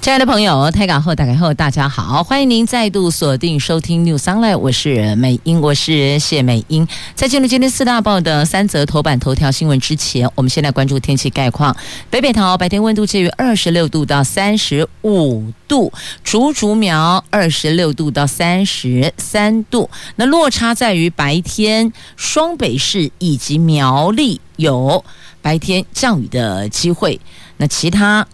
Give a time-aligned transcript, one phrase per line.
[0.00, 6.88] 亲爱的朋友，台港后打开后，大家好，欢迎您再度锁定收听 News Online，我是美英，我是谢美英。
[7.14, 11.76] 在进入今天四大报的三则头版头条新闻之前，我们先来关注天气概况。
[12.08, 15.92] 北北桃白天温度介于二十六度到三十五度，
[16.24, 19.90] 竹竹苗二十六度到三十三度。
[20.16, 25.04] 那落差在于白天双北市以及苗栗有
[25.42, 27.20] 白天降雨的机会，
[27.58, 28.26] 那其他。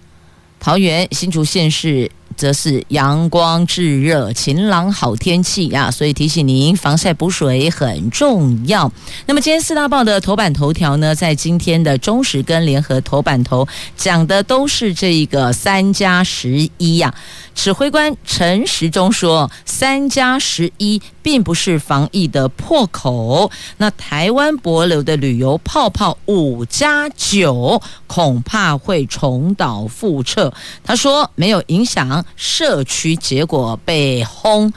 [0.67, 8.91] 桃园新竹县市则是阳光炙热、晴朗好天气呀，所以提醒您防晒补水很重要。
[9.27, 13.67] 那么今天四大报的头版头条呢，在今天的中时跟联合头版头
[13.97, 17.15] 讲的都是这一个三加十一呀。
[17.55, 34.73] 指挥官陈时中说：“三加十一并不是防疫的破口，那台湾博流的旅游泡泡五加九恐怕会重蹈覆辙。”他说：“没有影响社区，结果被轰。”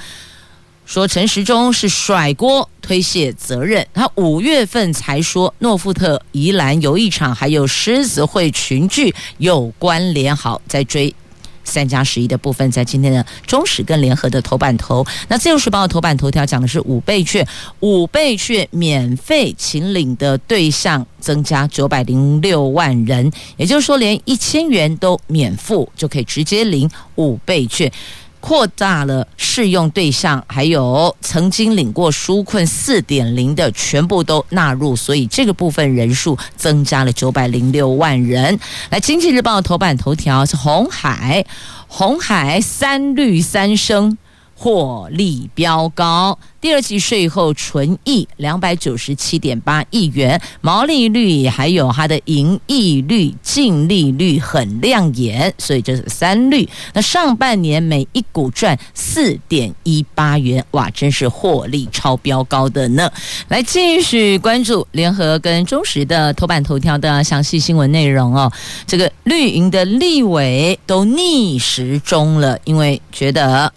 [0.85, 3.85] 说陈时中是甩锅推卸责任。
[3.93, 11.13] 他五月份才说诺富特宜兰游艺场还有狮子会群聚有关联，好在追。
[11.63, 15.05] 三加十一的部分，在今天的中时跟联合的头版头。
[15.27, 17.45] 那自由时报的头版头条讲的是五倍券，
[17.79, 27.91] 五倍券免费请领的对象增加九百零六万人，也就是说，连一千元都免付就可以直接领五倍券。
[28.39, 38.59] 扩大了适用对象，还有曾经领过纾困四点零的全部都纳入，所以这个部分人数增加了九百零六万人。
[38.89, 41.45] 来，《经济日报》头版头条是红海，
[41.87, 44.17] 红海三绿三升。
[44.61, 56.67] 获利飙高，第二季税后纯益两百九十七点八亿元，毛利率还有它的盈利率、净利率很亮眼，所以这是三率。
[56.93, 63.09] 那上半年每一股赚四点一八元，哇，真是获利超标高的呢！
[63.47, 68.51] 来继续关注联合跟中时的头版头条的详细新闻内容哦。
[68.85, 73.71] 这个绿营的立委都逆时钟了，因为觉得。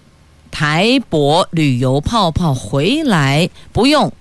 [0.52, 4.12] 台博旅游泡泡回来不用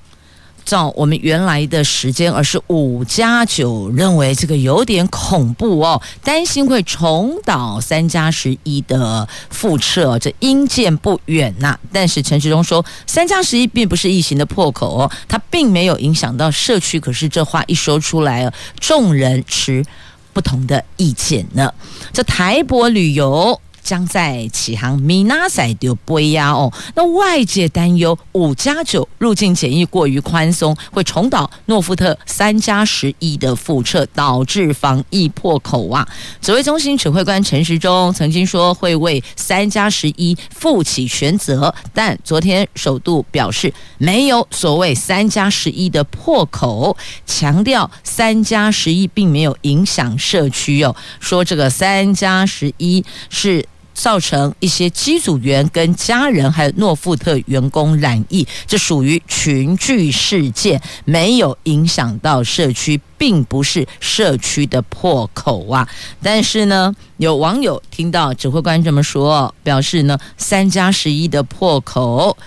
[0.63, 11.77] 照我们原来的时间，而是五加九，认为这个有点恐怖哦，担心会重蹈三加十一的覆辙，这阴见不远呐。
[11.91, 16.99] 但是陈时中说，三加十一并不是疫情的破口哦，它并没有影响到社区。
[16.99, 18.49] 可是这话一说出来，
[18.79, 19.83] 众人持
[20.31, 21.73] 不同的意见呢。
[22.13, 23.59] 这台博旅游。
[23.83, 36.07] 将在启航，米纳赛丢杯呀哦，那外界担忧五加九入境检疫过于宽松，会重蹈诺富特三加十一的覆辙，导致防疫破口啊。
[36.41, 53.65] 指挥中心指挥官陈时中曾经说会为三加十一负起全责，但昨天首度表示没有所谓三加十一的破口，强调三加十一并没有影响社区哦，说这个三加十一是。
[53.93, 65.87] 造成一些机组员跟家人还有诺富特员工染疫，这属于群聚事件，没有影响到社区，并不是社区的破口啊。
[66.21, 72.37] 但是呢，有网友听到指挥官这么说，表示呢，三加十一的破口。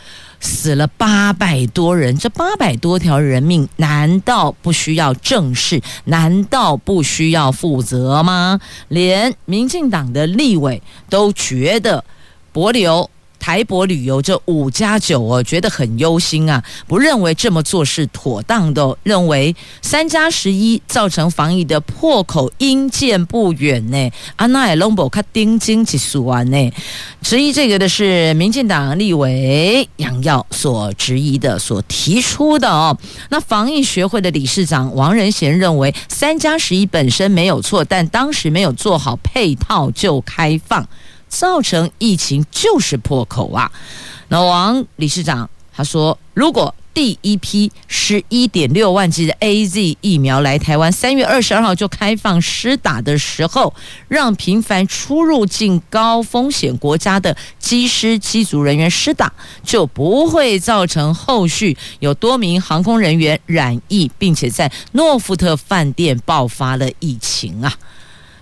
[0.45, 5.81] 死了八百多人，这八百多条人命，难道不需要正视？
[6.05, 8.61] 难道不需要负责吗？
[8.89, 12.05] 连民进党的立委都觉得
[12.53, 13.09] 帛琉。
[13.45, 24.11] 台博旅游这五加九哦，觉得很忧心啊，不认为这么做是妥当的，认为三加十一造成防疫的破口，应见不远呢。
[24.37, 26.73] 阿奈龙博卡丁金吉苏完呢，
[27.21, 32.97] 质疑这个的是民进党立委杨耀所质疑的、所提出的哦。
[33.29, 40.89] 那防疫学会的理事长王仁贤认为，三加十一本身没有错，但当时没有做好配套就开放。
[41.35, 43.71] 造成疫情就是破口啊！
[44.29, 53.75] 那王理事长他说，如果第一批十一点六万剂的 AZ 疫苗来台湾，三月二十二号就开放施打的时候，
[54.07, 59.33] 让频繁出入境高风险国家的机师机组人员施打，
[59.65, 67.77] 就不会造成后续有多名航空人员染疫，并且在诺富特饭店爆发了疫情啊！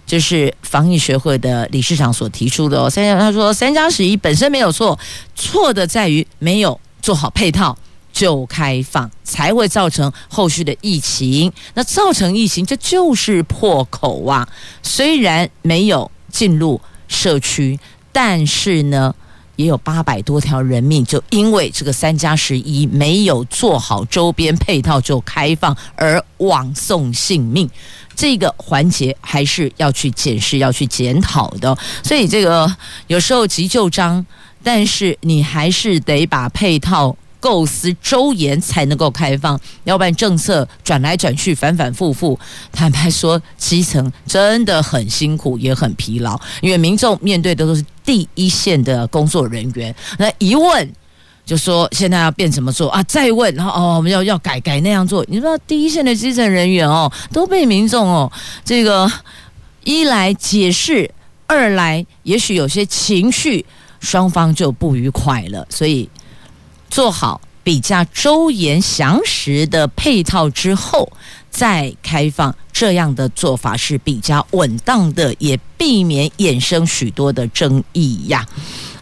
[0.06, 2.90] 就是防疫学会的理事长所提出的哦。
[2.90, 4.98] 三加他说三加十一本身没有错，
[5.34, 7.76] 错的在于没有做好配套。
[8.14, 14.46] 就开放才会造成后续的疫情，那造成疫情这就是破口啊！
[14.82, 16.78] 虽然没有进入
[17.08, 17.80] 社区，
[18.12, 19.14] 但是呢，
[19.62, 27.70] 也有八百多条人命就因为这个三加十一没有做好周边配套就开放而枉送性命，
[28.16, 31.76] 这个环节还是要去检视、要去检讨的。
[32.02, 32.74] 所以这个
[33.06, 34.26] 有时候急就章，
[34.62, 37.16] 但是你还是得把配套。
[37.42, 42.38] 构思周延才能够开放，要不然政策转来转去，反反复复。
[42.70, 49.94] 坦白说，基层真的很辛苦，也很疲劳，因为民众面对的都是第一线的工作人员。
[50.18, 50.92] 那一问
[51.44, 53.02] 就说现在要变怎么做啊？
[53.04, 55.24] 再问，然后哦，我们要要改改那样做。
[55.28, 58.30] 你知道第一线的基层人员哦，都被民众哦
[58.64, 59.10] 这个
[59.84, 61.10] 一来解释，
[61.46, 63.64] 二来也许有些情绪，
[64.00, 66.08] 双方就不愉快了，所以。
[66.90, 71.10] 做好比较周延详实的配套之后，
[71.52, 78.44] 再开放，这样的做法是比较稳当的，也避免衍生许多的争议呀。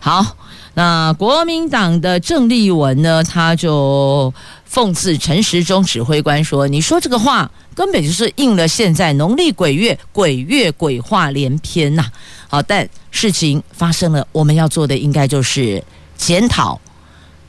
[0.01, 0.37] 好，
[0.75, 4.35] 那国民党的郑丽文呢，他就
[4.71, 12.05] 讽刺陈时中指挥官说：“你说这个话，根本就是应了现在农历鬼月，鬼月鬼话连篇呐。”
[12.49, 15.83] 好，但事情发生了，我们要做的应该就是
[16.17, 16.81] 检讨。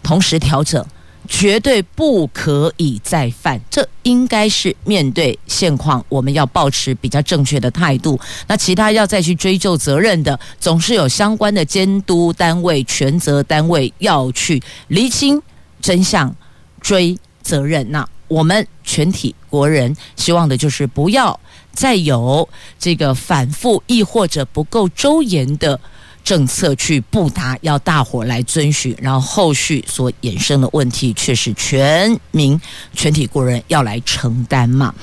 [0.04, 0.84] 同时调整，
[1.28, 3.60] 绝对不可以再犯。
[3.70, 8.20] 这应该是面对现况，我们要保持比较正确的态度。
[8.48, 15.42] 那其他要再去追究责任的，总是有相关的监督单位、权责单位要去厘清
[15.82, 16.36] 真相、
[16.82, 17.90] 追责任。
[17.92, 21.40] 那我们全体国人希望的就是不要
[21.72, 22.48] 再有
[22.80, 25.80] 这个反复，亦或者不够周延的。
[26.24, 32.60] 政策去布达，要大伙来遵循，然后后续所衍生的问题，却是全民
[32.94, 34.94] 全体国人要来承担嘛。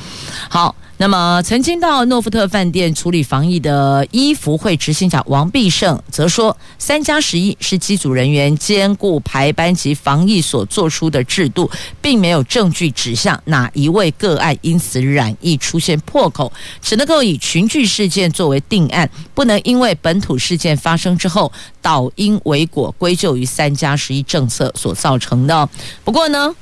[0.48, 0.74] 好。
[1.00, 11.70] 那么，曾经到诺富特饭店处理防疫的医福会执行长王必胜则说：“三加十一是机组人员兼顾排班及防疫所做出的制度，
[12.02, 21.50] 并没有证据指向哪一位个案因此染疫出现破口，只能够以群聚事件作为定案，不能因为本土事件发生之后
[21.80, 25.68] 倒因为果归咎于三加十一政策所造成的。
[26.04, 26.54] 不过呢。”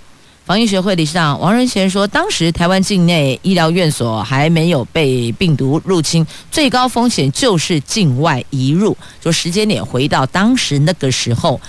[0.47, 8.97] 防疫学会理事长王仁贤说：“当时台湾境内医疗院所还没有被病毒入侵，最高风险就是境外移入。
[9.21, 11.61] 就时间点回到当时那个时候，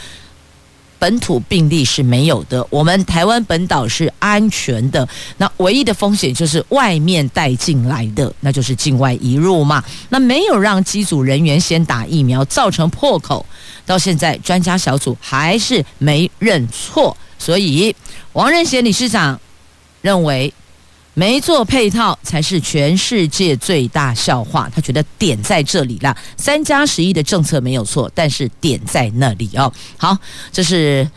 [0.99, 5.07] 本土病例是没有的，我们台湾本岛是安全的。
[5.37, 9.83] 那唯一的风险就是外面带进来的，那就是境外移入嘛。
[10.09, 13.45] 那没有让机组人员先打疫苗，造成破口。
[13.85, 17.95] 到现在专家小组还是没认错。”所以，
[18.33, 19.39] 王仁贤理事长
[20.01, 20.51] 认为，
[21.17, 24.69] 没做配套才是全世界最大笑话。
[24.71, 29.73] 他觉得点在这里了，三加十一的政策没有错，但是点在那里哦。
[29.97, 30.15] 好，
[30.51, 31.09] 这是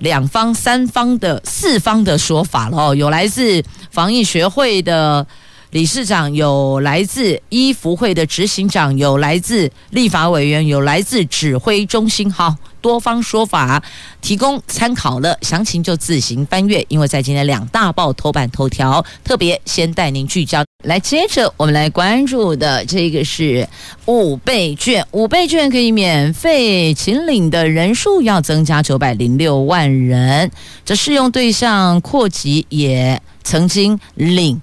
[0.00, 2.94] 两方、三方的、四方的说法了哦。
[2.94, 5.26] 有来自防疫学会的
[5.70, 12.30] 理事长，有来自医福会的执行长，有来自立法委员，有来自指挥中心。
[12.30, 12.54] 好。
[12.82, 13.82] 多方说法
[14.20, 16.84] 提供参考了，详情就自行翻阅。
[16.88, 20.62] 因为在今天两大报头版头条，特别先带您聚焦。
[20.84, 23.66] 来，接着我们来关注的这个是
[24.06, 30.50] 五倍券，五倍券可以免费请领的人数要增加九百零六万人，
[30.84, 34.60] 这适用对象扩及也曾经领。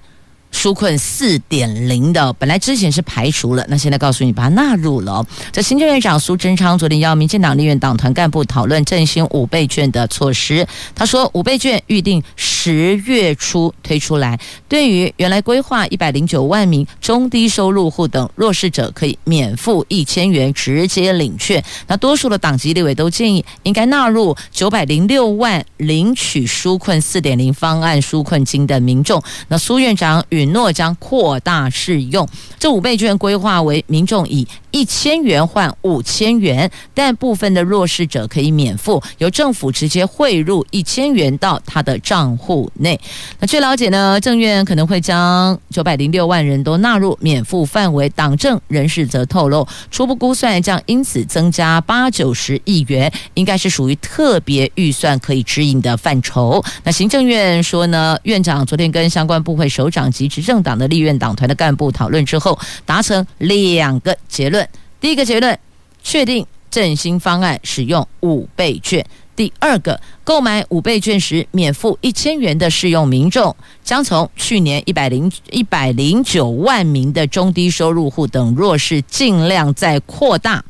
[0.52, 5.24] 纾困四点零的，本来之前是排除了，那现在告诉你把它纳入了。
[5.52, 14.38] 这行政院长苏贞昌昨天邀民进党立院党团干部讨论振兴五倍券的措施，他说五倍券预定十月初推出来，
[14.68, 21.62] 对于原来规划一百零九万名中低收入户等弱势者可以免付一千元直接领券。
[21.86, 29.22] 那多数的党籍立委都建议应该纳入九百零六万领取纾困四点零方案纾困金的民众。
[29.48, 32.26] 那苏院长与允诺将扩大适用。
[32.58, 42.98] 这五倍券规划为民众以一千元换五千元，但部分的弱势者可以免付，由政府直接汇入一千元到他的账户内。
[43.38, 48.08] 那据了解呢，政院可能会将九百零六万人都纳入免付范围。
[48.10, 56.62] 党政人士则透露，初步估算将因此增加八九十亿元，应该是属于特别预算可以指引的范畴。
[56.84, 64.66] 那行政院说呢，院长昨天跟相关部会首长及执政党的立院党团的干部讨论之后，达成两个结论。
[64.98, 65.58] 第一个结论，
[66.02, 69.04] 确定振兴方案使用五倍券。
[69.36, 80.62] 第二个，购买五倍券时免付一千元的适用民众，将从去年一百零一百零九万名的中低收入户等弱势，尽量再扩大，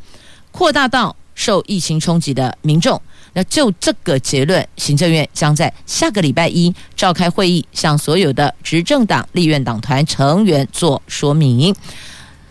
[0.52, 3.00] 扩大到受疫情冲击的民众。
[3.32, 11.74] 那就这个结论，行政院将在下个礼拜一召开会议，向所有的执政党立院党团成员做说明。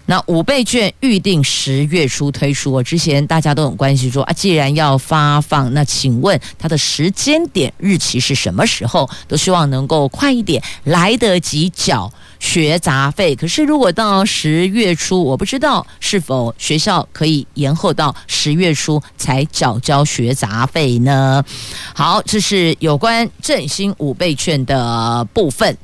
[0.09, 9.07] 那五倍券预定十月初推出，我之前大家都很关心说啊，既然要发放，那请问它的时间点日期是什么时候？
[9.27, 13.35] 都希望能够快一点，来得及缴学杂费。
[13.35, 21.45] 可是如果到十月初，我不知道是否学校可以延后到十月初才缴交学杂费呢？
[21.93, 25.77] 好，这是有关振兴五倍券的部分。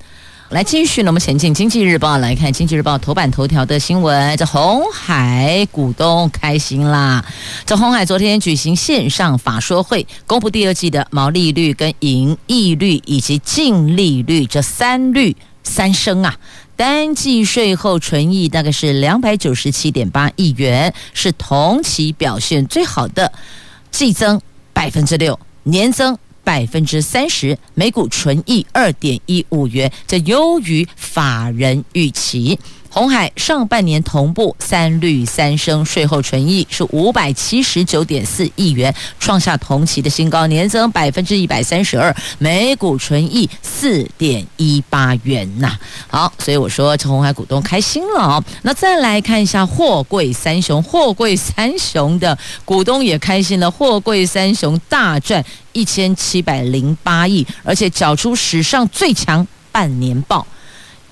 [0.50, 4.38] 来继续呢，我们前进《经济日报》来看《经济日报》头版头条的新闻。
[4.38, 7.26] 这红海股东开心啦！
[7.66, 16.36] 这红海昨天举行线上法说会，公布第二季的毛利率、跟盈利率以及净利率这三率三升啊！
[16.76, 23.34] 单季税后纯益大概是两百九十七点八亿元，是同期表现最好的，
[23.90, 24.40] 季增
[24.74, 26.16] 百分之六，年增。
[26.46, 32.58] 百分之三十，每股纯益二点一五元，这优于法人预期。
[32.96, 45.78] 鸿海上半年同步三率三升，税后纯益是五百七十九点四亿元，创下同期的新高，年增百分之一百三十二，每股纯益四点一八元呐。
[46.08, 48.42] 好，所以我说这鸿海股东开心了哦。
[48.62, 60.48] 那再来看一下货柜三雄，货柜三雄的股东也开心了，货柜三雄大赚一千七百零八亿，而且缴出史上最强半年报。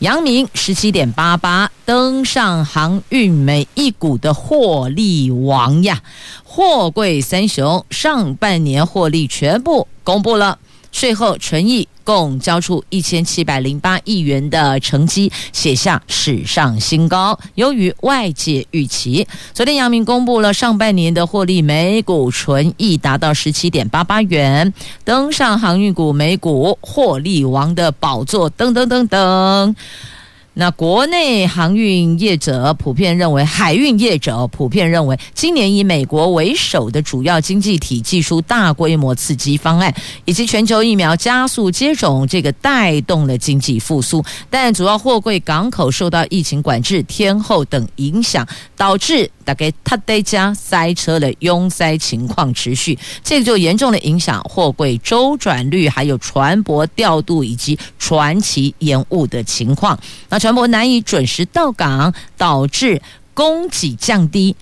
[0.04, 6.04] 阳明十七点八八登上航运每一股的获利王呀！
[6.44, 10.60] 货柜三雄上半年获利全部公布了，
[10.94, 11.86] 税后纯益。
[12.06, 19.26] 共交出一千七百零八亿元的成绩，写下史上新高，由于外界预期。
[19.54, 24.74] 昨天阳明公布了上半年的获利，每股纯益达到十七点八八元，
[25.06, 29.74] 登上航运股每股获利王的宝座，噔噔噔噔。
[30.56, 39.92] 那国内航运业者普遍认为，海运业者普遍认为，今年以美国为首的主要经济体技术大规模刺激方案，
[40.26, 44.24] 以及全球疫苗加速接种，这个带动了经济复苏。
[44.50, 59.98] 但主要货柜港口受到疫情管制、天后等影响，导致大概他得加塞车的拥塞情况持续，这个就严重的影响货柜周转率，还有船舶调度以及船期延误的情况。
[60.30, 63.02] 那船舶难以准时到港，导致
[63.34, 64.56] 供给降低，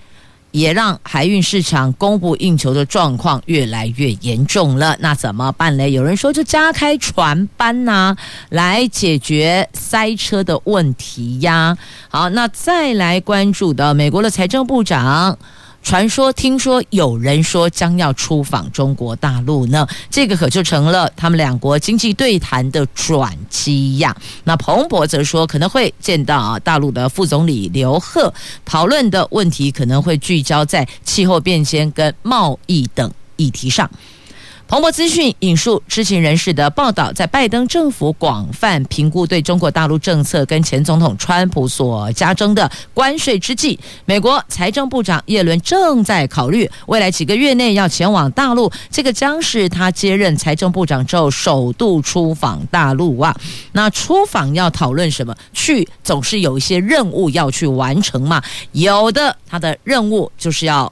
[0.52, 4.96] 也让海运市场供不应求的状况越来越严重了。
[5.00, 5.90] 那怎么办呢？
[5.90, 8.16] 有人说就加开船班呐、
[8.50, 11.76] 来解决塞车的问题呀。
[12.08, 15.36] 好，那再来关注的美国的财政部长。
[15.82, 24.16] 传说，听说有人说将要出访中国大陆呢，这个可就成了他们两国经济对谈的转机呀。
[24.44, 28.32] 那彭博则说可能会见到啊大陆的副总理刘鹤，
[28.64, 33.90] 讨论的问题可能会聚焦在气候变迁跟贸易等议题上。
[34.72, 53.36] 彭博资讯引述知情人士的报道，在拜登政府广泛评估对中国大陆政策跟前总统川普所加征的关税之际，美国财政部长耶伦正在考虑未来几个月内要前往大陆，这个将是他接任财政部长之后首度出访大陆啊。
[53.72, 55.36] 那出访要讨论什么？
[55.52, 60.90] 去总是有一些任务要去完成嘛，有的他的任务就是要。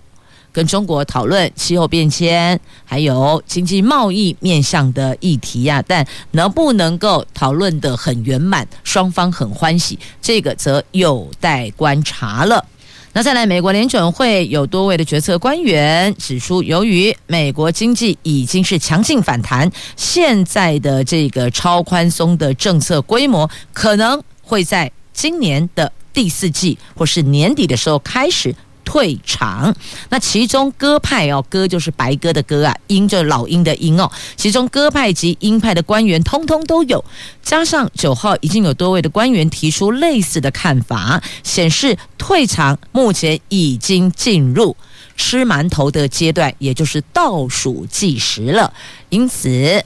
[0.53, 12.65] 跟中国讨论气候变迁，还有经济贸易面向的议题呀、啊，但能不能够讨论得很圆满，双方很欢喜，这个则有待观察了。
[13.13, 24.23] 那再来，美国联准会有多位的决策官员指出，由于美国经济已经是强劲反弹，现在的这个超宽松的政策规模可能。
[24.43, 28.53] 会在今年的第四季或是年底的时候开始。
[28.91, 29.73] 退场，
[30.09, 34.11] 那其中鸽派哦，鸽就是白鸽的鸽啊，鹰就是老鹰的鹰哦。
[34.35, 37.05] 其中鸽派及鹰派的官员通通都有，
[37.41, 44.77] 加上九号已经有多位的官员提出类似的看法，显示退场目前已经进入
[45.17, 48.75] 吃馒头的阶段，也就是倒数计时了。
[49.09, 49.85] 因此，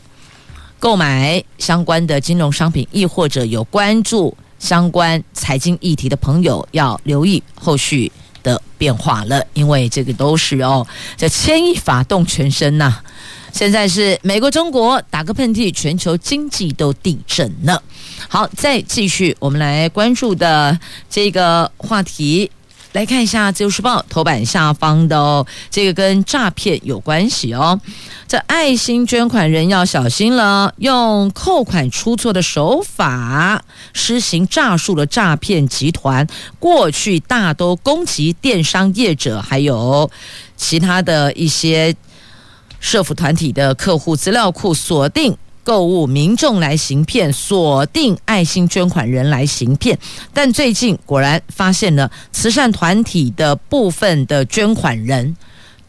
[0.81, 8.11] 购买相关的金融商品，亦或者有关注相关财经议题的朋友，要留意后续。
[8.45, 10.87] 的变化了，因为这个都是哦，
[11.17, 13.01] 这牵一发动全身呐、
[13.53, 17.83] 现在是美国、中国打个喷嚏，全球经济都地震了。
[18.29, 20.79] 好，再继续，我们来关注的
[21.11, 22.49] 这个话题。
[22.95, 27.81] 来看一下《自由时报》头版下方的哦，这个跟诈骗有关系哦。
[28.29, 36.25] 这爱心捐款人要小心了，用扣款出错的手法施行诈术的诈骗集团，
[36.61, 40.09] 过去大都攻击电商业者，还有
[40.57, 41.97] 其他的一些
[42.79, 45.37] 社福团体的客户资料库锁定。
[45.65, 49.99] 购物民众来行骗，锁定爱心捐款人来行骗，
[50.33, 55.37] 但最近果然发现了慈善团体的部分的捐款人。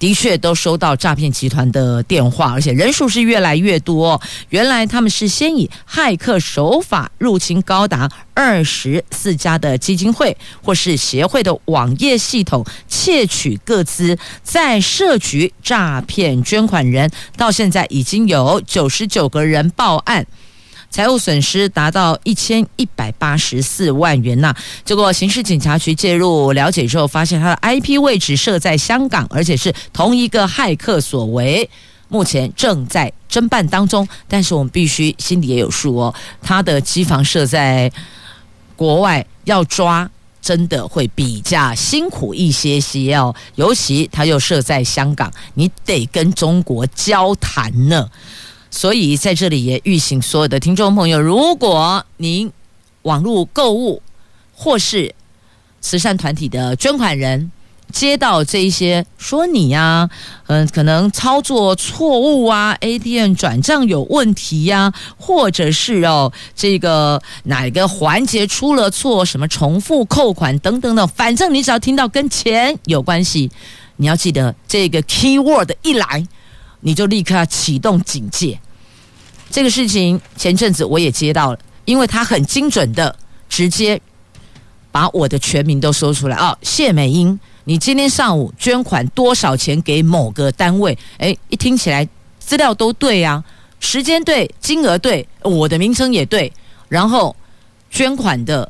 [0.06, 4.22] 的确都收到诈骗集团的电话，而且人数是越来越多。
[4.50, 17.10] 原来他们是先以骇客手法入侵高达二十四家的基金会或是协会的网页系统，窃取个资，再设局诈骗捐款人。
[17.36, 20.28] 到现在已经有九十九个人报案。
[20.96, 24.56] 财务损失达到一千一百八十四万元呐！
[24.86, 31.70] 结果刑事警察局介入了解之后，发现他的 IP 位置设在香港，而且是同一个骇客所为，
[32.08, 34.08] 目前正在侦办当中。
[34.30, 37.92] 但是我们必须心里也有数哦，他的机房设在
[38.78, 40.10] 国外，要抓
[40.42, 43.36] 真的会比较辛苦一些些哦。
[43.56, 48.10] 尤其他又设在香港，你得跟中国交谈呢。
[48.76, 52.52] 所以在这里也预请所有的听众朋友，如果您
[53.04, 54.02] 网络购物
[54.54, 55.16] 或是
[55.80, 57.54] 慈善团体的捐款人
[57.94, 60.10] 接到这一些说你呀、
[60.48, 73.50] 嗯，可能操作错误啊，ATM 转账有问题呀、或者是哦这个哪个环节出了错，什么重复扣款等等的，反正你只要听到跟钱有关系，
[73.96, 76.28] 你要记得这个 keyword 一来，
[76.82, 78.60] 你就立刻启动警戒。
[79.50, 83.16] 这个事情前阵子我也接到了，因为他很精准的
[83.48, 84.00] 直接
[84.92, 90.98] 把我的全名都说出来哦，谢美英，你今天上午捐款多少钱给某个单位？
[91.18, 92.08] 诶，一听起来
[92.40, 93.44] 资料都对呀、啊，
[93.80, 96.52] 时间对，金额对，我的名称也对，
[96.90, 97.36] 然后
[97.90, 98.70] 捐款的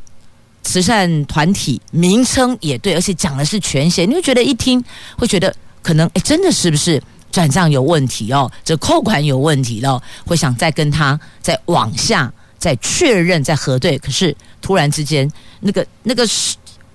[0.64, 4.84] 慈善团体名称也对，而且讲的是全险，你会觉得一听
[5.18, 7.02] 会觉得可能诶，真的是不是？
[7.36, 16.26] 转账有问题哦，这扣款有问题了，会想再跟他再往下再确认再核对，可是突然之间那个那个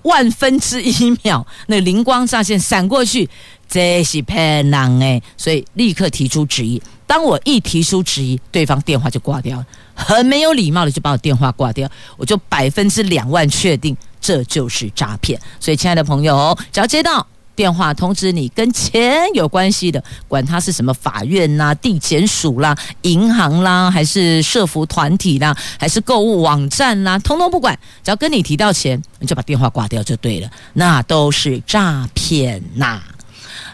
[0.01, 3.29] 万分之一秒，那灵光乍现闪过去，
[3.69, 6.81] 这是骗人诶，所以立刻提出质疑。
[7.05, 15.39] 当我一提出质疑，对方电话就挂掉了，很没有礼貌的就把我电话挂掉，我就百分之两万确定这就是诈骗。
[15.59, 17.27] 所以，亲爱的朋友，只要接到。
[17.55, 33.01] 电话通知你跟钱有关系的，管他是什么法院啦、地检署啦、银行啦，还是社服团体啦，还是购物网站啦，通通不管，只要跟你提到钱，你就把电话挂掉就对了，那都是诈骗呐。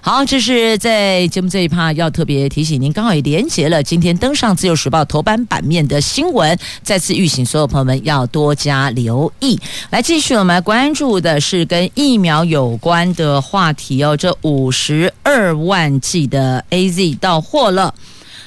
[0.08, 9.60] 好，这是在节目这一趴要特别提醒您，刚好也连接了今天登上《自由时报》头版版面的新闻，再次预请所有朋友们要多加留意。
[9.89, 14.15] 来，继续我们来关注的是跟疫苗有关的话题哦。
[14.15, 17.93] 这五十二万剂的 AZ 到货了，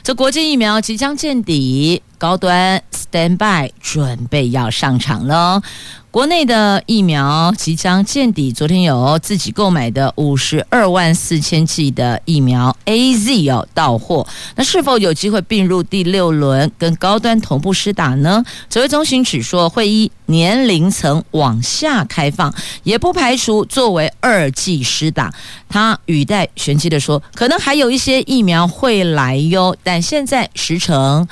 [0.03, 5.61] 这国际疫苗即将见底，高端 stand by 准备要上场了。
[6.11, 18.45] 国内的疫苗即将见底，昨天有自己购买的五十二万四千剂的疫苗 AZ 哦到货，那是否有机会并入第六轮跟高端同步施打呢？
[18.69, 25.33] 指挥中心只说会依年龄层往下开放，也不排除作为二剂施打。
[25.69, 31.29] 他语带玄机的说，可能还有一些疫苗会来哟，但现在时程。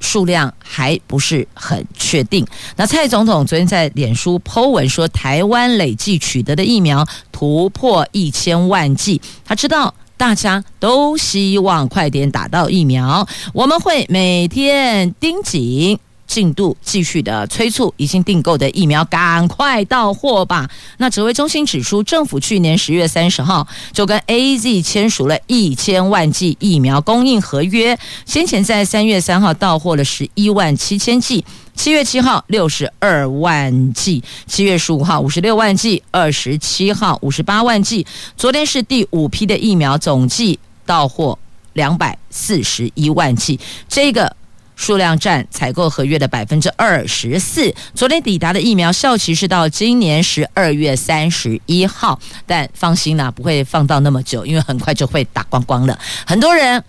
[0.00, 2.46] 数量还不是很确定。
[2.76, 9.20] 那蔡总统昨天在脸书 po 文说，台湾累计取得的疫苗突破一千万剂。
[9.44, 20.68] 他知道大家都希望快点打到疫苗，我们会每天盯紧进度继续的催促已经订购的疫苗赶快到货吧。
[20.98, 41.38] 那指挥中心指出，政府去年十月三十号就跟 AZ 签署了一千万剂疫苗供应合约，先前在三月三号到货了十一万七千剂，七月七号六十二万剂，七月十五号五十六万剂，二十七号五十八万剂，昨天是第五批的疫苗总计到货
[41.72, 44.37] 两百四十一万剂，这个。
[44.78, 47.74] 数量占采购合约的百分之二十四。
[47.94, 55.98] 昨天抵达的疫苗效期是到今年十二月三十一号，但放心啦，不会放到那么久，因为很快就会打光光了。
[56.24, 56.82] 很多人。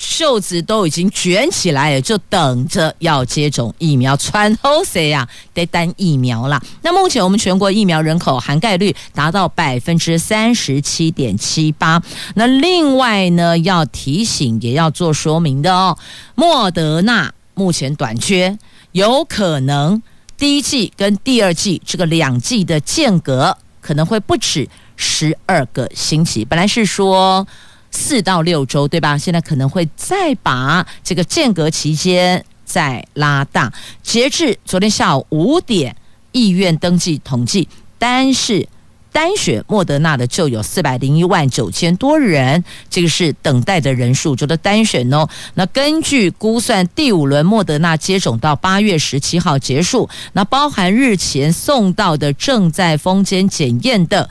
[0.00, 4.16] 袖子都已经卷起来了，就等着要接种疫苗。
[4.16, 5.28] 穿厚谁呀？
[5.52, 6.62] 得单疫苗啦。
[6.82, 12.00] 那目前我们全国疫苗人口涵盖率达到百分之三十七点七八。
[12.36, 15.98] 那另外呢，要提醒也要做说明的哦。
[16.36, 18.56] 莫德纳目前短缺，
[18.92, 20.00] 有可能
[20.36, 26.44] 第一季跟第二季这个两季的间隔可能会不止十二个星期。
[26.44, 27.44] 本来是说。
[27.90, 29.16] 四到六周，对吧？
[29.18, 33.72] 现在可能会再把这个间隔期间再拉大。
[34.02, 35.96] 截至昨天下午五点，
[36.32, 38.68] 意愿登记统计，单是
[39.10, 45.26] 单选莫德纳的就有四百零一万九千多人，这个是等待的人数，就的单选哦。
[45.54, 54.28] 那根据估算，第五轮莫德纳接种到八月十七号结束，那包含日前送到的正在封间检验的。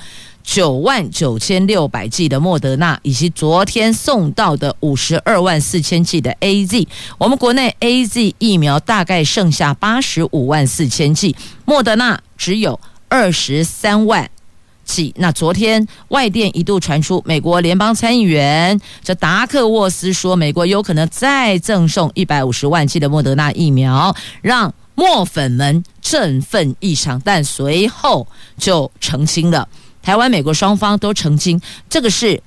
[0.48, 12.80] 九万九千六百剂的莫德纳，以及昨天送到的五十二万四千剂的 AZ，我们国内 AZ 疫苗大概剩下八十五万四千剂，莫德纳只有
[13.10, 14.32] 二十三万
[14.86, 15.14] 剂。
[15.18, 28.26] 那昨天外电一度传出，美国联邦参议员这达克沃斯说，美国有可能再赠送一百五十万剂的莫德纳疫苗，让莫粉们振奋异常，但随后
[28.58, 29.68] 就澄清了。
[30.02, 32.42] 台湾、美国双方都澄清，这个是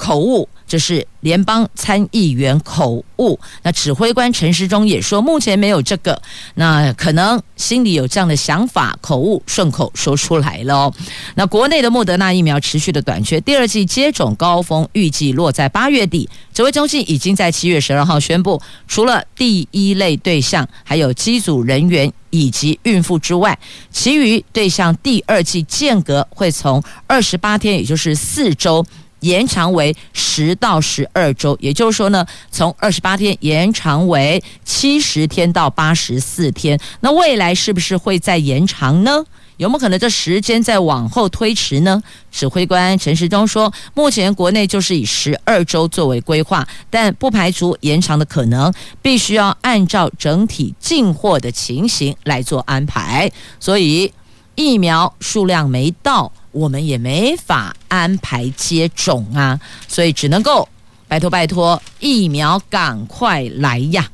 [0.00, 3.38] 口误，这是联邦参议员口误。
[3.62, 6.22] 那指挥官陈时中也说，目前没有这个，
[6.54, 10.90] 那可能心里有这样的想法，口误顺口说出来了。
[11.34, 16.26] 那国内的莫德纳疫苗持续的短缺，第二季接种高峰预计落在八月底。
[16.54, 18.58] 指挥中心已经在七月十二号宣布，
[18.88, 22.10] 除了第一类对象，还有机组人员。
[22.32, 23.58] 以及孕妇之外，
[23.90, 28.86] 其余对象第二季间隔会从二十八天，也就是四周，
[29.20, 31.56] 延长为十到十二周。
[31.60, 36.78] 也就是说呢，从二十八天延长为七十天到八十四天。
[37.00, 39.24] 那未来是不是会再延长呢？
[39.56, 42.02] 有没有可能这时间再往后推迟呢？
[42.32, 53.30] 指挥官陈时中说，目前国内就是以十二周作为规划，但不排除延长的可能，必须要按照整体进货的情形来做安排。
[53.58, 54.10] 所以
[54.54, 59.58] 疫苗数量没到，我们也没法安排接种啊，
[59.88, 60.68] 所以只能够
[61.08, 64.08] 拜托拜托，疫苗赶快来呀！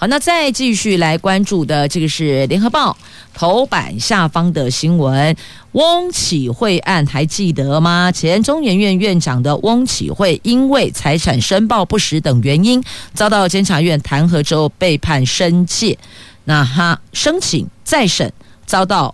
[0.00, 2.96] 好，那再继续来关注的这个是联合报
[3.34, 5.36] 头版下方的新闻，
[5.72, 8.12] 翁启慧案还记得吗？
[8.12, 12.80] 前中研院院长的翁启慧因为财产申报不实等原因，
[13.12, 15.98] 遭到监察院弹劾之后被判申诫，
[16.44, 18.32] 那他申请再审
[18.64, 19.12] 遭到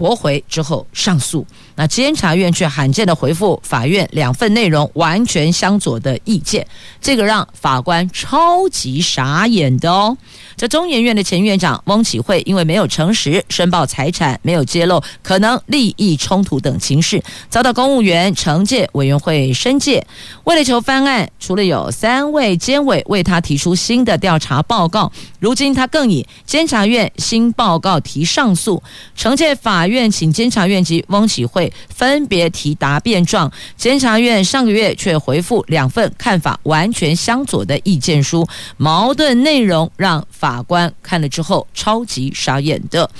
[0.00, 1.46] 驳回之后上诉。
[1.74, 6.66] 那监察院却罕见的回复法院两份内容完全相左的意见，
[7.02, 10.16] 这个让法官超级傻眼的哦。
[10.56, 20.06] 这中研院的前院长翁启慧因为没有诚实申报财产，没有揭露可能利益冲突等情事，遭到公务员惩戒委员会申诫。
[20.44, 28.82] 为了求翻案，除了有三位监委为他提出新的调查报告，如今他更以监察院新报告提上诉。
[29.16, 31.70] 惩戒法院请监察院及翁启慧。
[31.88, 38.48] 分别提答辩状，监察院上个月却回复两份看法完全相左的意见书，
[38.78, 43.10] 矛盾内容让法官看了之后超级傻眼的。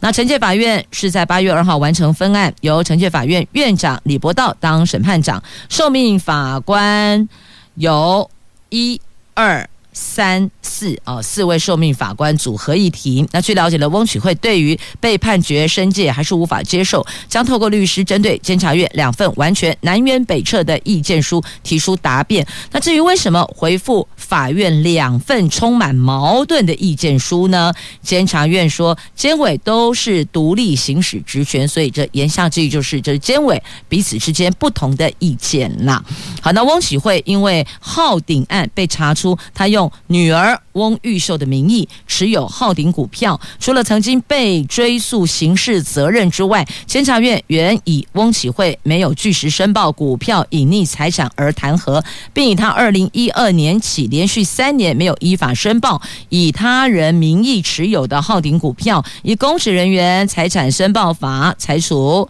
[0.00, 7.28] 那惩戒法院是在八月二号完成分案，由惩戒法院院长李博道当审判长，受命法官
[7.76, 8.28] 有
[8.68, 9.00] 一
[9.34, 9.68] 二。
[9.92, 13.28] 三四哦，四位受命法官组合议庭。
[13.30, 22.46] 那据了解呢翁启慧对于被判决申诫还是无法接受，将透过律师针对监察院两份完全南辕北辙的意见书提出答辩。
[22.70, 27.72] 那至于为什么回复法院两份充满矛盾的意见书呢？
[28.00, 36.02] 监察院说，监委都是独立行使职权，所以这言下之意就是这监委彼此之间不同的意见啦。
[36.40, 39.81] 好，那翁启慧因为浩鼎案被查出他用。
[40.08, 62.28] 女儿翁玉秀的名义持有浩鼎股票，除了曾经被追诉刑事责任之外，监察院原以翁启惠没有据实申报股票隐匿财产而弹劾，并以他二零一二年起连续三年没有依法申报以他人名义持有的浩鼎股票，以公职人员财产申报法裁处。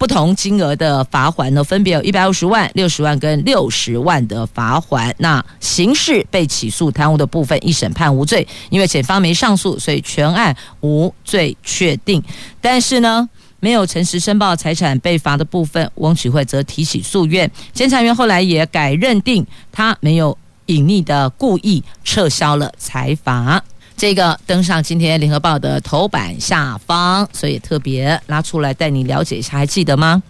[0.00, 5.12] 不同金额的罚锾呢，分别有一百五十万、六十万跟六十万的罚锾。
[5.18, 12.22] 那刑事被起诉贪污的部分，一审判无罪，因为检方没上诉，所以全案无罪确定。
[12.62, 13.28] 但是呢，
[13.60, 17.50] 没有诚实申报财产被罚的部分，翁启惠则提起诉愿。
[17.74, 23.62] 监察院后来也改认定他没有隐匿的故意，撤销了裁罚。
[24.00, 30.22] 这个登上今天联合报的头版下方，所以特别拉出来带你了解一下，还记得吗？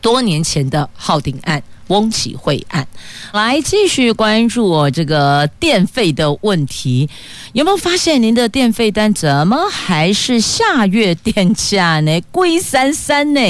[0.00, 1.62] 多年前的浩鼎案。
[1.88, 2.86] 翁启惠案，
[3.32, 7.08] 来继续关注我这个电费的问题。
[7.54, 12.20] 有没有发现您的电费单怎么还是下月电价呢？
[12.30, 13.40] 贵三三呢？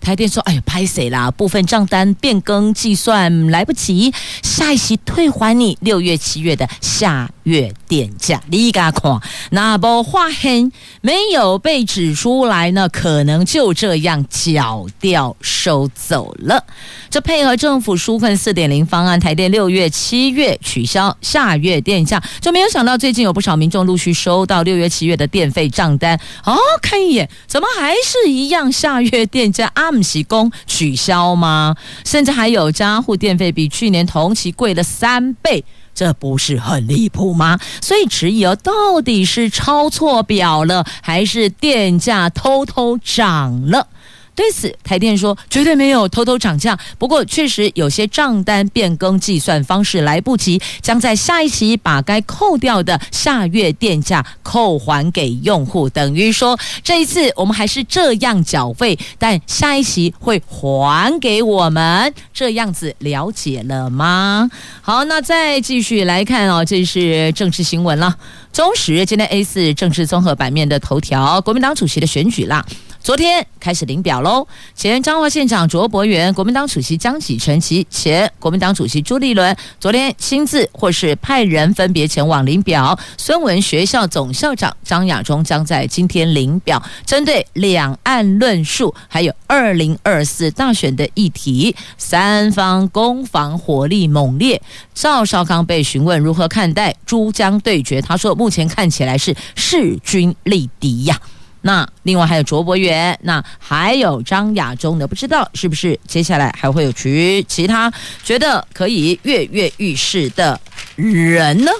[0.00, 1.28] 台电说：“哎呀，拍谁啦？
[1.32, 9.20] 部分账单变更计算来不及，下一期退还你六月、七月的下月电价。”你敢看？
[9.50, 12.88] 那不花黑没有被指出来呢？
[12.88, 16.62] 可能就这样缴掉收走了。
[17.10, 26.14] 这配合政府纾困四点零方案，台电六月、七月取消下月电价，就没有想到最近有不少民众陆续收到六月、七月的电费账单。
[26.44, 29.70] 哦，看一眼，怎么还是一样下月电价？
[29.74, 31.74] 阿姆西工取消吗？
[32.04, 35.64] 甚至还有家户电费比去年同期贵了三倍，
[35.98, 37.58] 这不是很离谱吗？
[37.82, 43.88] 所以质疑哦，到底是抄错表了，还是电价偷偷涨了？
[44.38, 55.90] 对此，台电说绝对没有偷偷涨价，不过确实有些账单变更计算方式来不及，将在下一期把该扣掉的下月电价扣还给用户。
[55.90, 62.14] 等于说这一次我们还是这样缴费，但下一期会还给我们。
[62.32, 64.48] 这样子了解了吗？
[64.80, 68.16] 好，那再继续来看哦，这是政治新闻了。
[68.52, 72.64] 中时今天 A 四政治综合版面的头条，国民党主席的选举啦。
[73.00, 82.98] 昨天开始领表喽，前彰化县长卓博源、国民党主席江启臣及前国民党主席朱立伦昨天亲自或是派人分别前往领表。
[83.16, 94.60] 孙文学校总校长张亚中将在今天领表，针对两岸论述还有二零二四大选的议题，三方攻防火力猛烈。
[94.92, 101.18] 赵少康被询问如何看待珠江对决，他说目前看起来是势均力敌呀。
[101.60, 105.06] 那另外还有卓博远，那还有张亚中的？
[105.06, 107.92] 不知道是不是接下来还会有其其他
[108.22, 110.60] 觉得可以跃跃欲试的
[110.96, 111.70] 人呢？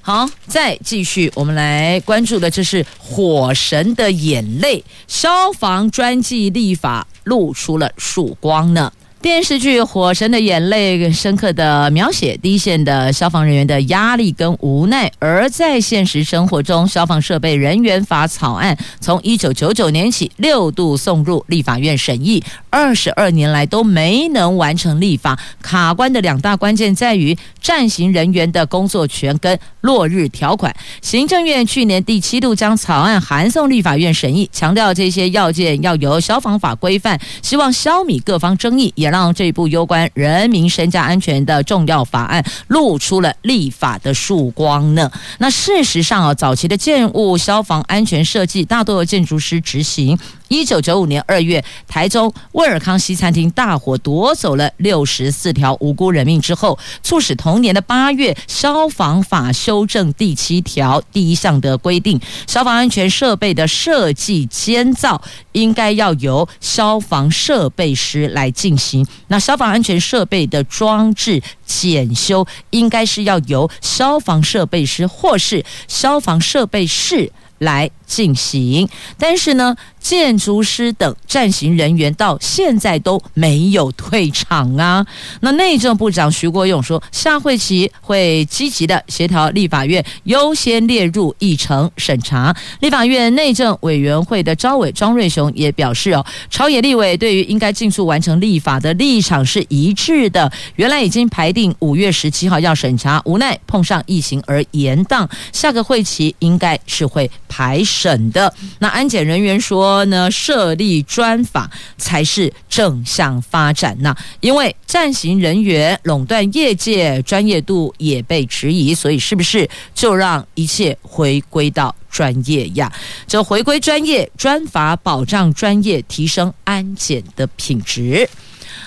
[0.00, 8.92] 好，再继续，我们来关注的这是火神的眼泪，消防专技立法露出了曙光呢。
[9.22, 25.38] 电视剧《火神的眼泪》深刻的描写第一线的消防人员的压力跟无奈，而在现实生活中，消防设备人员法草案从一九九九年起六度送入立法院审议，二十二年来都没能完成立法。
[25.62, 30.74] 卡关的两大关键在于暂行人员的工作权跟落日条款。
[31.00, 45.08] 行政院去年第七度将草案函送立法院审议，强调这些要件要由消防法规范，希望消弭各方争议，也让这部攸关人民身家安全的重要法案露出了立法的曙光呢。
[45.38, 50.18] 那事实上啊，早期的建物消防安全设计大多由建筑师执行。
[50.52, 85.06] 一九九五年二月，台中威尔康西餐厅大火夺走了六十四条无辜人命之后，促使同年的八月消防法修正第七条第一项的规定，消防安全设备的设计监造应该要由消防设备师来进行，那消防安全设备的装置检修应该是要由消防设备师或是消防设备室来进行，但是呢，建筑师等暂行人员到现在都没有退场啊。
[85.40, 92.54] 那内政部长徐国勇说，下会期会积极的协调立法院优先列入议程审查。
[92.80, 100.50] 立法院内政委员会的召委庄瑞雄也表示哦，朝野立委对于应该尽速完成立法的立场是一致的。
[100.74, 108.52] 原来已经排定五月十七号要审查，无奈碰上疫情而延宕，下个会期应该是会排审的。
[108.80, 109.91] 那安检人员说。
[109.92, 114.16] 说呢，设立专法才是正向发展呐。
[114.40, 122.90] 因为暂行人员垄断业界，专业度也被质疑，所以是不是就让一切回归到专业呀？
[123.26, 128.26] 这回归专业，专法保障专业，提升安检的品质。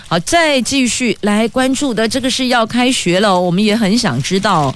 [0.07, 4.73] 好，再继续来关注的这个是要开学了，我们也很想知道，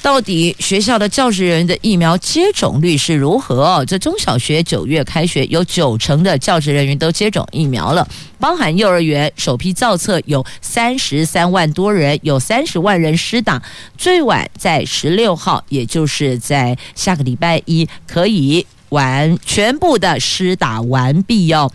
[0.00, 3.84] 到底学校的教职人员的疫苗接种率是如何？
[3.84, 8.08] 这中小学九月开学，有九成的教职人员都接种疫苗了，
[8.38, 13.60] 包含幼儿园首批造册有三十三万多人，有三十万人施打，
[13.98, 21.70] 最晚在十六号，也就是在下个礼拜一可以完全部的施打完毕哟。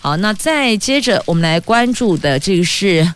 [0.00, 3.12] 好，那再接着我们来关注的这个是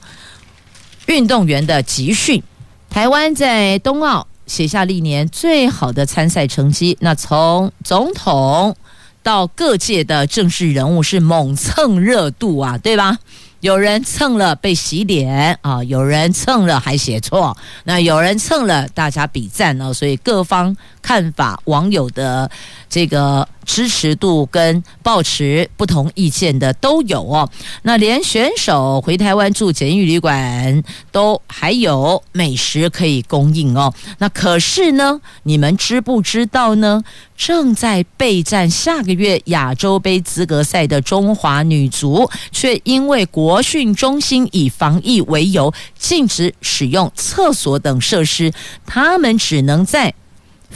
[1.07, 2.42] 运动员的集训。
[2.88, 6.98] 台湾在冬奥写下历年最好的参赛成绩。
[7.00, 8.76] 那从总统
[9.22, 13.16] 到各界的政治人物是猛蹭热度啊，对吧？
[13.60, 22.50] 有人蹭了被洗脸啊，有人蹭了还写错，那有人蹭了大家比赞呢，所以各方看法，网友的
[22.88, 23.46] 这个。
[23.66, 27.48] 支持度跟抱持不同意见的都有哦。
[27.82, 30.82] 那连选手回台湾住简易旅馆
[31.12, 33.94] 都还有美食可以供应哦。
[34.18, 37.04] 那可是呢，你们知不知道呢？
[37.36, 48.52] 正在备战下个月亚洲杯资格赛的中华女足，却因为国训中心以防疫为由，禁止使用厕所等设施，
[48.84, 50.12] 他们只能在。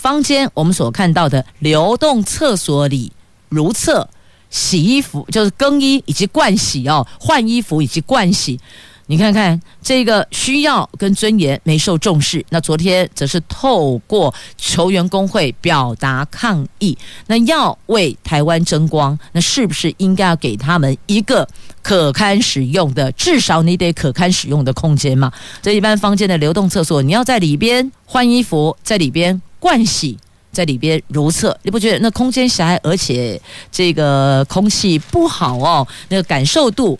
[0.05, 3.11] 坊间我们所看到的流动厕所里
[3.49, 4.07] 如厕、
[4.51, 8.61] 洗衣服，就是更衣以及盥洗哦，换衣服以及盥洗。
[9.07, 12.45] 你看看这个需要跟尊严没受重视。
[12.51, 16.95] 那昨天则是透过球员工会表达抗议，
[17.27, 21.49] 那要为台湾争光，那是不是应该要给他们一个
[21.83, 25.33] 可堪使用的，至少你得可堪使用的空间嘛？
[25.63, 29.41] 这一般坊间的流动厕所，你要在里边换衣服，在里边。
[29.65, 30.17] 盥洗
[30.53, 33.41] 在里边如厕，你不觉得那空间狭隘，而且
[33.73, 35.87] 这个空气不好哦？
[36.11, 36.99] 那个感受度。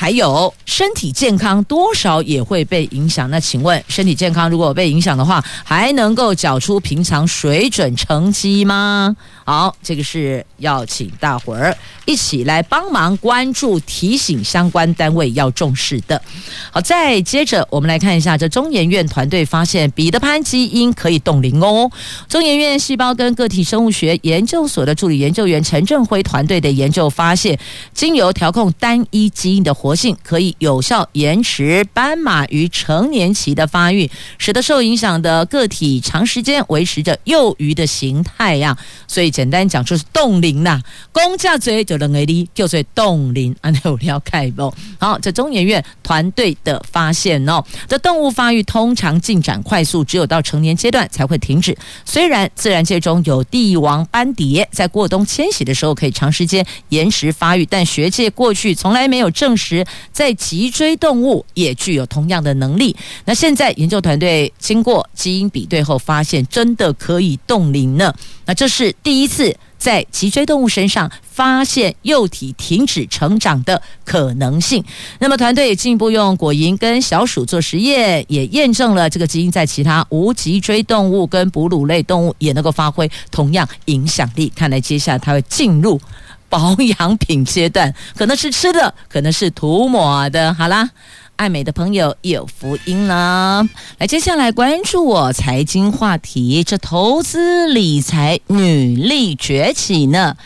[0.00, 3.28] 还有身体健康多少也会被影响。
[3.30, 9.16] 那请问，身体健康如果被影响的话，还能够缴出平常水准成绩吗？
[9.44, 16.22] 好，这个是要请大伙儿一起来帮忙关注、提醒相关单位要重视的。
[16.70, 21.90] 好，再接着我们来看一下，这中研院团队发现彼得潘基因可以冻龄哦。
[22.28, 27.58] 中研院细胞跟个体生物学研究所的助理研究员陈正辉团队的研究发现，
[27.92, 38.76] 经由调控单一基因的活活性可以有效延迟斑马鱼成年期的发育，使得受影响的个体长时间维持着幼鱼的形态呀。
[39.06, 40.78] 所以简单讲就是冻龄呐，
[41.10, 44.70] 公家嘴就能给你就做冻龄，安有了解不？
[45.00, 51.74] 好，这中研院团队的发现哦，这动物发育通常进展快速，只有到成年阶段才会停止。
[52.04, 59.77] 虽然自然界中有帝王斑蝶在过冬迁徙的时候可以长时间延迟发育，但学界过去从来没有证实。
[60.12, 62.94] 在脊椎动物也具有同样的能力。
[63.24, 68.14] 那现在研究团队经过基因比对后，发现真的可以冻龄呢。
[68.46, 74.82] 那这是第一次在脊椎动物身上发现幼体停止成长的可能性。
[75.18, 84.50] 那么团队也进一步用果蝇跟小鼠做实验，也验证了这个基因在其他无脊椎动物跟哺乳类动物也能够发挥同样影响力。
[84.56, 86.00] 看来接下来它会进入。
[86.48, 90.54] 保养品阶段，可能是吃的，可能是涂抹的。
[90.54, 90.90] 好啦，
[91.36, 93.66] 爱美的朋友有福音了。
[93.98, 100.36] 来，接下来关注我财经话题，这投资理财女力崛起呢。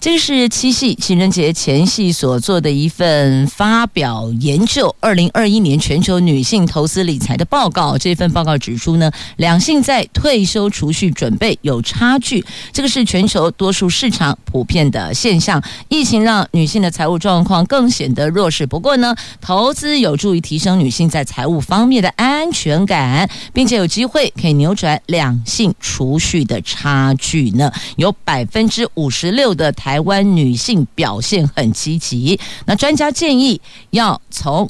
[0.00, 7.98] 这是七夕情人节前夕所做的一份发表研究，二零二一年全球女性投资理财的报告。
[7.98, 15.60] 这份报告指出呢，两性在退休储蓄准备有差距，这个是全球多数市场普遍的现象。
[15.88, 27.72] 疫情让女性的财务状况更显得弱势，不过呢，投资有助于提升女性在财务方面的安全感，并且有机会可以扭转两性储蓄的差距呢。
[27.96, 29.74] 有百分之五十六的。
[29.88, 34.68] 台湾女性表现很积极，那专家建议要从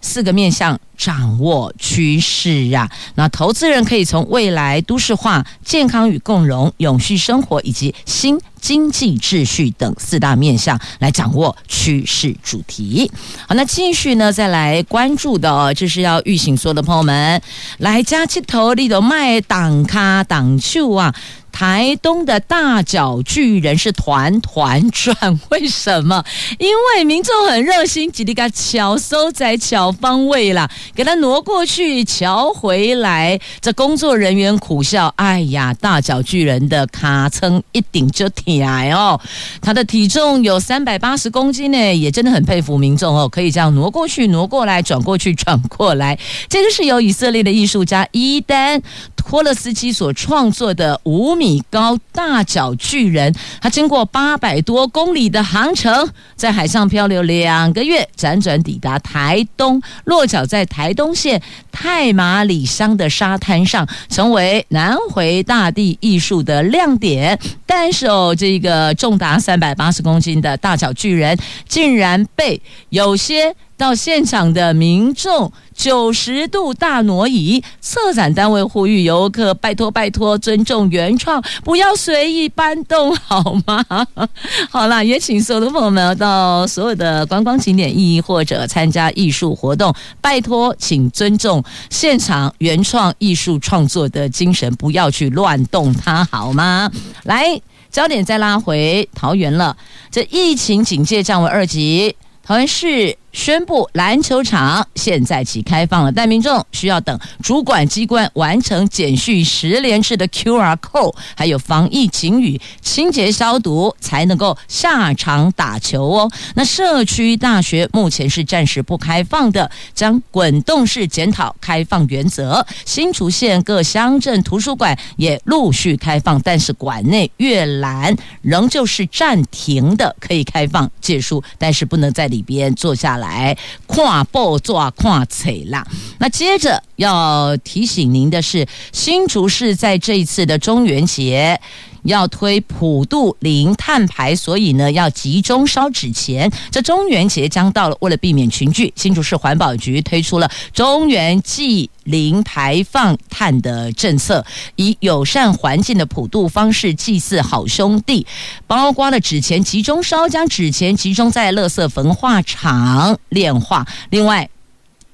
[0.00, 2.90] 四个面向掌握趋势啊。
[3.14, 13.10] 那投资人可以从未来都市化、健康与共融、永续生活以及新经济秩序等四大面向来掌握趋势主题。
[13.46, 17.40] 好，那继续呢，再来关注的哦，就是要预醒所有的朋友们
[17.78, 21.14] 来加起头里头卖挡卡挡球啊。
[21.52, 25.14] 台东的大脚巨人是团团转，
[25.50, 26.24] 为什么？
[26.58, 33.38] 因为民众很热心，几里个巧收在巧方位啦，给他挪过去，桥回来。
[33.60, 39.20] 这工作人员苦笑：“哎呀，大脚巨人的卡称一顶就挺矮哦，
[39.60, 46.18] 他的体重有三百八十公斤呢，也真的很佩服民众哦，可以这样挪过去、挪过来、转过去、转过来。
[46.48, 48.80] 这个是由以色列的艺术家伊丹
[49.14, 61.40] 托勒斯基所创作的五。”米高大脚巨人，他经过八百多公里的航程，在海上漂流两个月，辗转抵达台东，落脚在台东县
[61.74, 67.38] 太马里乡的沙滩上，成为南回大地艺术的亮点。
[67.66, 71.36] 但是哦，这个重达三百八十公斤的大脚巨人，
[71.68, 73.54] 竟然被有些。
[73.76, 83.84] 到现场的民众九十度大挪移，策展单位呼吁游客拜托拜托尊重原创，不要随意搬动，好吗？
[84.70, 96.90] 好啦，也请所有的朋友们到所有的观光景点意或者参加艺术活动，拜托请尊重现场原创艺术创作的精神，不要去乱动它，好吗？
[97.24, 97.60] 来，
[97.90, 99.76] 焦点再拉回桃园了，
[100.10, 103.16] 这疫情警戒降为二级，桃园市。
[103.34, 116.30] 宣布篮球场现在起开放了，但民众需要等主管机关完成检序十连制的 QR code，还有防疫警语、清洁消毒，才能够下场打球哦。
[116.54, 122.64] 那社区大学目前是暂时不开放的，将滚动式检讨开放原则。
[122.84, 133.23] 新竹县各乡镇图书馆也陆续开放，但是馆内阅览仍旧是暂停的，可以开放借书，但是不能在里边坐下来。
[133.24, 133.56] 来
[133.86, 135.82] 跨步做跨彩啦。
[136.18, 141.58] 那接着要提醒您的是，新竹市在这一次的中元节。
[142.04, 146.50] 要推普渡零碳排，所以呢要集中烧纸钱。
[146.70, 154.44] 这中元节将到了，为了避免群聚，新竹市环保局推出了中元祭零排放碳的政策，
[154.76, 158.26] 以友善环境的普渡方式祭祀好兄弟，
[158.66, 163.86] 包括了纸钱集中烧，将纸钱集中在垃圾焚化厂炼化。
[164.10, 164.48] 另外。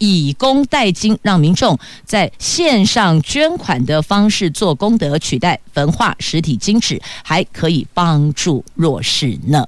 [0.01, 9.66] 以工代金，让民众在线上捐款的方式做功德，取代焚化实体金纸，还可以帮助弱势呢。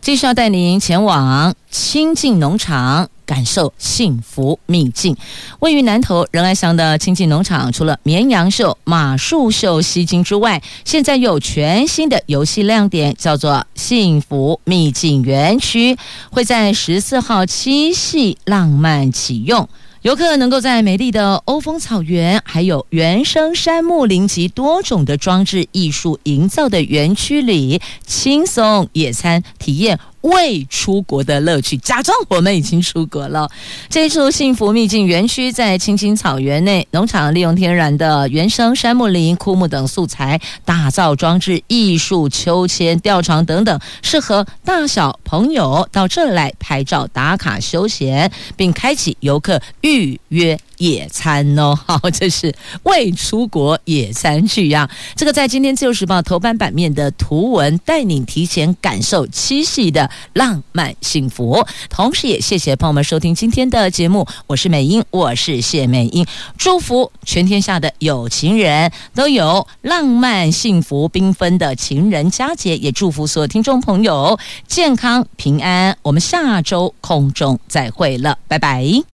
[0.00, 3.08] 继续要带您前往亲近农场。
[3.26, 5.16] 感受幸福秘境，
[5.60, 15.96] 位于南投仁爱乡的清境农场，除了绵羊秀、马术秀吸睛之外，现在有全新的游戏亮点，叫做幸福秘境园区，
[16.30, 19.68] 会在十四号七夕浪漫启用。
[20.02, 29.98] 游客能够在美丽的欧风草原，还有原生杉木林及多种的装置艺术营造的园区里，轻松野餐体验。
[30.24, 33.50] 未出国的乐趣，假装我们已经出国了。
[33.90, 50.58] 这处幸福秘境园区在青青草原内，农场利用天然的原生杉木林、枯木等素材，打造装置艺术、秋千、吊床等等，适合大小朋友到这来拍照打卡休闲，并开启游客预约。
[50.84, 54.88] 野餐哦， 好，这是未出国野餐去呀。
[55.16, 61.64] 这个在今天自由时报头版版面的图文，带你提前感受七夕的浪漫幸福。
[61.88, 66.26] 同时，也谢谢朋友们收听今天的节目，我是美英，我是谢美英，
[66.58, 75.96] 祝福全天下的有情人都有浪漫幸福缤纷的情人佳节，也祝福所有听众朋友健康平安。
[76.02, 79.13] 我们下周空中再会了，拜拜。